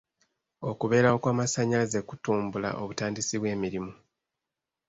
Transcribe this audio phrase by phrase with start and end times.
[0.69, 3.93] Okubeerawo kw'amasannyalaze kutumbula obutandisi bw'emirimu.